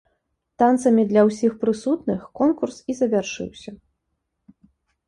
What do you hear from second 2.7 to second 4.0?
і завяршыўся.